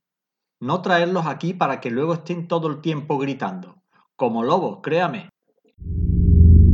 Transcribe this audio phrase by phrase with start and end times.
[0.59, 3.75] No traerlos aquí para que luego estén todo el tiempo gritando.
[4.15, 5.29] Como lobos, créame.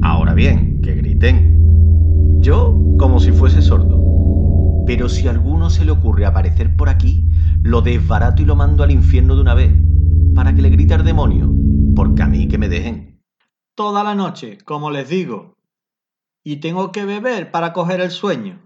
[0.01, 2.39] Ahora bien, que griten.
[2.39, 4.83] Yo como si fuese sordo.
[4.85, 7.29] Pero si a alguno se le ocurre aparecer por aquí,
[7.61, 9.71] lo desbarato y lo mando al infierno de una vez,
[10.33, 11.53] para que le grite al demonio,
[11.95, 13.21] porque a mí que me dejen.
[13.75, 15.57] Toda la noche, como les digo.
[16.43, 18.61] Y tengo que beber para coger el sueño.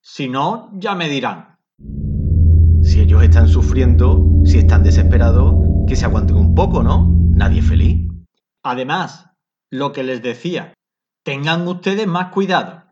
[0.00, 1.58] Si no, ya me dirán.
[2.82, 5.54] Si ellos están sufriendo, si están desesperados,
[5.86, 7.14] que se aguanten un poco, ¿no?
[7.30, 8.08] Nadie es feliz.
[8.62, 9.29] Además,
[9.70, 10.74] lo que les decía,
[11.24, 12.82] tengan ustedes más cuidado,